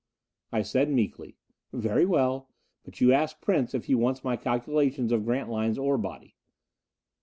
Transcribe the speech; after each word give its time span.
I 0.51 0.63
said 0.63 0.89
meekly, 0.91 1.37
"Very 1.71 2.07
well. 2.07 2.49
But 2.83 3.01
you 3.01 3.13
ask 3.13 3.39
Prince 3.39 3.75
if 3.75 3.85
he 3.85 3.93
wants 3.93 4.23
my 4.23 4.35
calculations 4.35 5.11
of 5.11 5.25
Grantline's 5.25 5.77
ore 5.77 5.99
body." 5.99 6.33